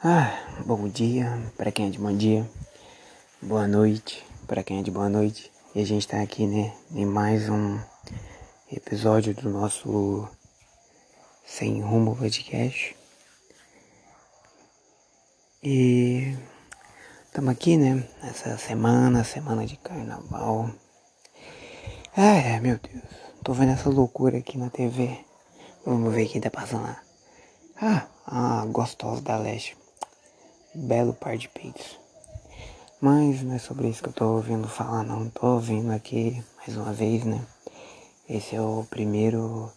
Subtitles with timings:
[0.00, 0.32] Ah,
[0.64, 2.48] bom dia para quem é de bom dia,
[3.42, 5.50] boa noite para quem é de boa noite.
[5.74, 7.80] E a gente tá aqui, né, em mais um
[8.70, 10.28] episódio do nosso
[11.44, 12.94] Sem Rumo Podcast.
[15.64, 16.32] E
[17.26, 20.70] estamos aqui, né, nessa semana, semana de carnaval.
[22.16, 23.02] Ai, meu Deus,
[23.42, 25.18] tô vendo essa loucura aqui na TV.
[25.84, 27.02] Vamos ver quem tá passando lá.
[27.82, 29.77] Ah, a gostosa da Leste
[30.74, 31.98] belo par de peitos.
[33.00, 35.30] Mas não é sobre isso que eu tô ouvindo falar, não.
[35.30, 37.40] Tô ouvindo aqui mais uma vez, né?
[38.28, 39.72] Esse é o primeiro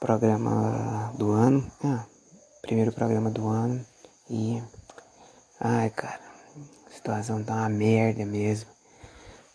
[0.00, 1.70] programa do ano.
[1.82, 2.04] Ah,
[2.62, 3.84] primeiro programa do ano.
[4.30, 4.62] E.
[5.60, 6.20] Ai, cara,
[6.86, 8.70] a situação tá uma merda mesmo.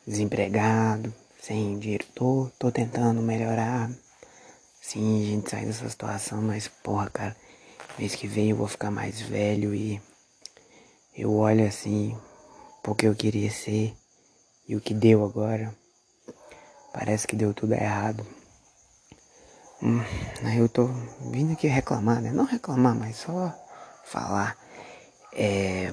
[0.06, 2.06] Desempregado, sem dinheiro.
[2.14, 3.90] Tô, tô tentando melhorar.
[4.82, 7.38] Sim, a gente sai dessa situação, mas porra, cara.
[7.98, 10.02] Mês que vem eu vou ficar mais velho e
[11.16, 12.18] eu olho assim
[12.84, 13.96] porque eu queria ser
[14.68, 15.76] e o que deu agora.
[16.94, 18.26] Parece que deu tudo errado.
[19.82, 20.02] Hum,
[20.58, 20.88] eu tô
[21.32, 22.32] vindo aqui reclamar, né?
[22.32, 23.54] Não reclamar, mas só
[24.04, 24.58] falar.
[25.34, 25.92] É,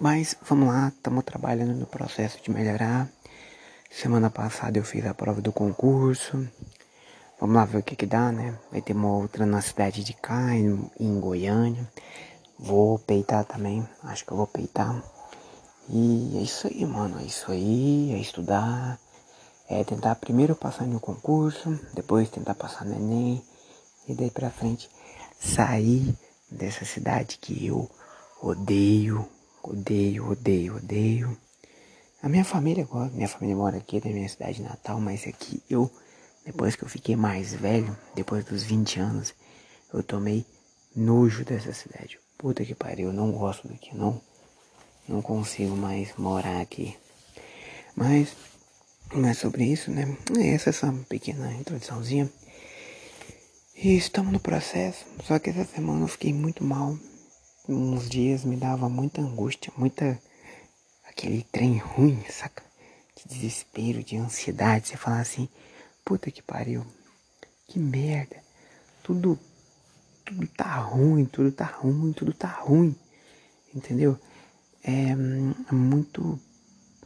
[0.00, 3.08] mas vamos lá, estamos trabalhando no processo de melhorar.
[3.90, 6.48] Semana passada eu fiz a prova do concurso.
[7.40, 8.56] Vamos lá ver o que que dá, né?
[8.70, 11.90] Vai ter uma outra na cidade de cá, em, em Goiânia.
[12.64, 15.02] Vou peitar também, acho que eu vou peitar.
[15.88, 19.00] E é isso aí, mano, é isso aí, é estudar,
[19.68, 23.42] é tentar primeiro passar no concurso, depois tentar passar no Enem,
[24.06, 24.88] e daí pra frente
[25.40, 26.16] sair
[26.48, 27.90] dessa cidade que eu
[28.40, 29.28] odeio,
[29.60, 31.36] odeio, odeio, odeio.
[32.22, 35.90] A minha família gosta, minha família mora aqui na minha cidade natal, mas aqui eu,
[36.46, 39.34] depois que eu fiquei mais velho, depois dos 20 anos,
[39.92, 40.46] eu tomei
[40.94, 42.20] nojo dessa cidade.
[42.42, 44.20] Puta que pariu, não gosto daqui, não.
[45.08, 46.98] Não consigo mais morar aqui.
[47.94, 48.36] Mas,
[49.14, 50.16] mas sobre isso, né?
[50.52, 52.28] Essa é essa pequena introduçãozinha.
[53.76, 55.06] E estamos no processo.
[55.22, 56.98] Só que essa semana eu fiquei muito mal.
[57.68, 60.20] Uns dias me dava muita angústia, muita.
[61.08, 62.64] aquele trem ruim, saca?
[63.14, 64.88] De desespero, de ansiedade.
[64.88, 65.48] Você falar assim,
[66.04, 66.84] puta que pariu.
[67.68, 68.42] Que merda.
[69.00, 69.38] Tudo
[70.32, 72.96] tudo tá ruim, tudo tá ruim, tudo tá ruim.
[73.74, 74.18] Entendeu?
[74.82, 76.40] É, é muito,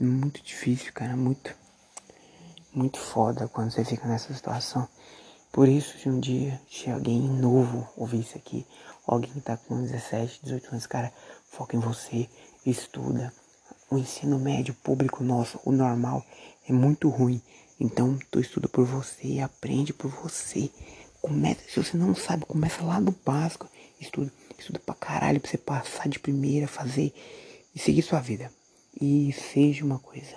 [0.00, 1.16] muito difícil, cara.
[1.16, 1.54] Muito,
[2.72, 4.88] muito foda quando você fica nessa situação.
[5.53, 8.66] Por isso, se um dia se alguém novo ouvir isso aqui,
[9.06, 11.12] alguém que tá com 17, 18 anos, cara,
[11.50, 12.28] foca em você,
[12.64, 13.32] estuda.
[13.91, 16.25] O ensino médio público nosso, o normal,
[16.69, 17.41] é muito ruim.
[17.78, 20.70] Então, tu estuda por você, aprende por você.
[21.26, 23.69] Começa, se você não sabe, começa lá do básico.
[24.00, 27.12] Estuda, estuda pra caralho pra você passar de primeira, fazer
[27.75, 28.48] e seguir sua vida.
[29.00, 30.37] E seja uma coisa.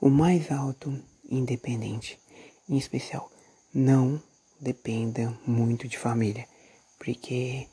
[0.00, 0.98] O mais alto
[1.30, 2.18] independente,
[2.66, 3.30] em especial,
[3.74, 4.22] não
[4.58, 6.48] dependa muito de família,
[6.98, 7.68] porque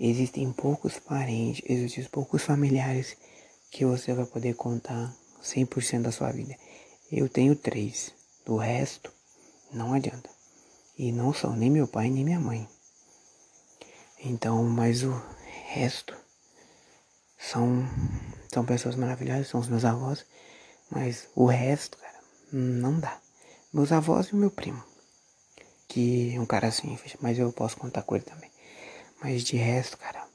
[0.00, 3.14] existem poucos parentes, existem poucos familiares
[3.70, 6.56] que você vai poder contar 100% da sua vida.
[7.12, 8.10] Eu tenho três,
[8.46, 9.12] do resto
[9.70, 10.39] não adianta.
[11.02, 12.68] E não são nem meu pai nem minha mãe.
[14.22, 15.10] Então, mas o
[15.68, 16.14] resto
[17.38, 17.88] são,
[18.52, 20.26] são pessoas maravilhosas, são os meus avós.
[20.90, 22.20] Mas o resto, cara,
[22.52, 23.18] não dá.
[23.72, 24.84] Meus avós e o meu primo.
[25.88, 28.50] Que é um cara assim, mas eu posso contar com ele também.
[29.22, 30.28] Mas de resto, cara,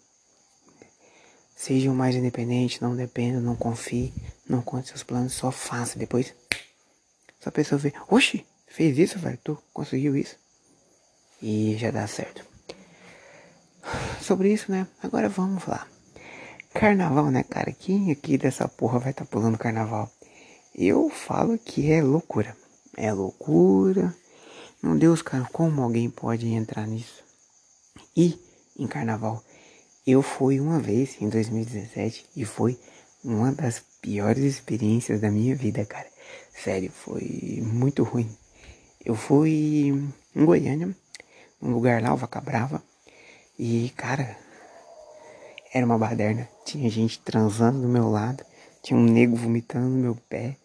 [1.56, 4.12] sejam mais independentes, não dependam, não confie,
[4.50, 6.00] não conte seus planos, só faça.
[6.00, 6.34] Depois,
[7.40, 10.44] se a pessoa vê, oxi, fez isso, velho, tu conseguiu isso
[11.42, 12.46] e já dá certo.
[14.22, 14.88] Sobre isso, né?
[15.02, 15.88] Agora vamos lá.
[16.74, 17.72] Carnaval, né, cara?
[17.72, 20.12] Quem aqui dessa porra vai estar tá pulando carnaval?
[20.74, 22.56] Eu falo que é loucura.
[22.98, 24.14] É loucura.
[24.82, 27.24] Meu Deus, cara, como alguém pode entrar nisso?
[28.16, 28.38] E
[28.78, 29.44] em carnaval,
[30.06, 32.78] eu fui uma vez em 2017 e foi
[33.24, 36.08] uma das piores experiências da minha vida, cara.
[36.54, 38.30] Sério, foi muito ruim.
[39.04, 40.96] Eu fui em Goiânia
[41.62, 42.84] um lugar lá, o Vaca Brava.
[43.58, 44.38] E, cara,
[45.74, 46.48] era uma baderna.
[46.66, 48.44] Tinha gente transando do meu lado,
[48.82, 50.58] tinha um nego vomitando no meu pé.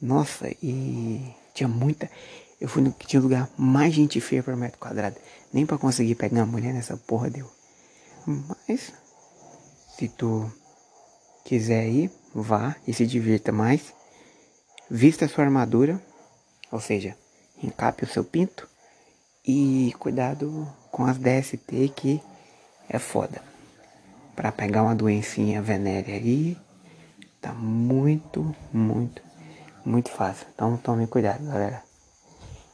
[0.00, 2.10] Nossa, e tinha muita.
[2.60, 5.16] Eu fui no que tinha lugar mais gente feia por metro quadrado.
[5.52, 7.50] Nem para conseguir pegar uma mulher nessa porra deu.
[8.26, 8.92] Mas,
[9.96, 10.50] se tu
[11.44, 13.92] quiser ir, vá e se divirta mais.
[14.90, 16.02] Vista a sua armadura,
[16.70, 17.16] ou seja,
[17.62, 18.68] encape o seu pinto
[19.48, 22.22] e cuidado com as DST que
[22.86, 23.40] é foda.
[24.36, 26.56] para pegar uma doencinha venérea aí,
[27.40, 29.20] tá muito, muito,
[29.84, 30.46] muito fácil.
[30.54, 31.82] Então tome cuidado, galera.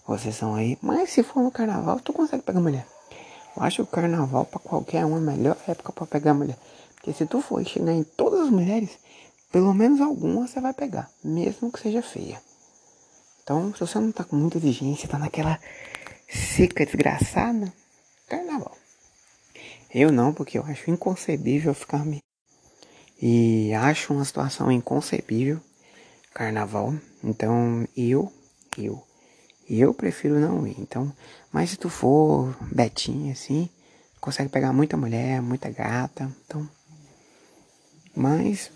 [0.06, 0.76] Vocês são aí.
[0.82, 2.86] Mas se for no carnaval, tu consegue pegar mulher.
[3.56, 6.58] Eu acho o carnaval para qualquer um é a melhor época para pegar mulher.
[6.96, 8.90] Porque se tu for chegar em todas as mulheres,
[9.50, 12.42] pelo menos alguma você vai pegar, mesmo que seja feia.
[13.42, 15.58] Então, se você não tá com muita exigência, tá naquela
[16.28, 17.72] seca desgraçada,
[18.28, 18.76] carnaval.
[19.94, 22.18] Eu não, porque eu acho inconcebível ficar me.
[23.20, 25.60] E acho uma situação inconcebível
[26.34, 26.92] carnaval.
[27.22, 28.30] Então, eu,
[28.76, 29.00] eu,
[29.70, 30.74] eu prefiro não ir.
[30.78, 31.12] Então,
[31.52, 33.70] mas se tu for betinha assim,
[34.20, 36.30] consegue pegar muita mulher, muita gata.
[36.44, 36.68] Então,
[38.16, 38.70] mas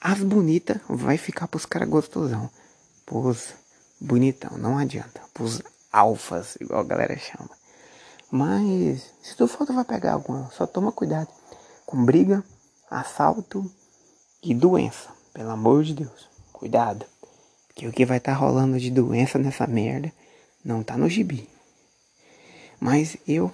[0.00, 2.50] as bonitas vai ficar pros caras gostosão.
[3.06, 3.54] Pros
[4.00, 5.20] bonitão, não adianta.
[5.32, 7.50] Pros alfas, igual a galera chama.
[8.30, 10.50] Mas se tu for, tu vai pegar alguma.
[10.50, 11.28] Só toma cuidado
[11.84, 12.44] com briga,
[12.88, 13.68] assalto
[14.42, 15.10] e doença.
[15.32, 16.28] Pelo amor de Deus.
[16.52, 17.04] Cuidado.
[17.68, 20.12] Porque o que vai estar tá rolando de doença nessa merda
[20.64, 21.48] não tá no gibi.
[22.78, 23.50] Mas eu,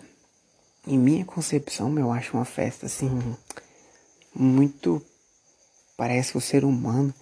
[0.87, 3.11] em minha concepção, eu acho uma festa assim
[4.35, 5.03] muito
[5.97, 7.13] parece que o ser humano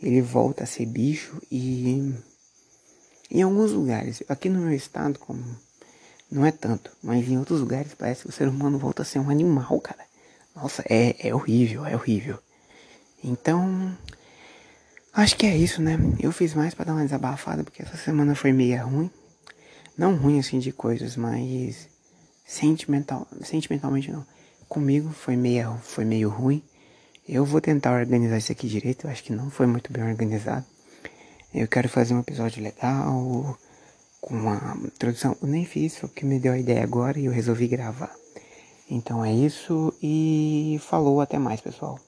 [0.00, 2.14] ele volta a ser bicho e
[3.30, 5.42] em alguns lugares, aqui no meu estado, como
[6.30, 9.18] não é tanto, mas em outros lugares parece que o ser humano volta a ser
[9.18, 10.04] um animal, cara.
[10.54, 12.38] Nossa, é, é horrível, é horrível.
[13.22, 13.96] Então,
[15.12, 15.98] acho que é isso, né?
[16.20, 19.10] Eu fiz mais para dar uma desabafada porque essa semana foi meio ruim.
[19.96, 21.88] Não ruim assim de coisas, mas
[22.44, 24.26] sentimental, sentimentalmente não.
[24.68, 26.62] Comigo foi meio, foi meio ruim.
[27.26, 30.66] Eu vou tentar organizar isso aqui direito, eu acho que não foi muito bem organizado.
[31.54, 33.56] Eu quero fazer um episódio legal,
[34.20, 35.36] com uma introdução.
[35.40, 38.12] Eu nem fiz, foi que me deu a ideia agora e eu resolvi gravar.
[38.90, 42.00] Então é isso e falou, até mais, pessoal.